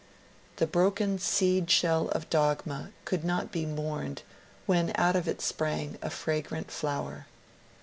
[0.55, 4.23] The broken seed shell of dogma could not be mourned
[4.65, 7.27] when out of it sprang a fragrant flower.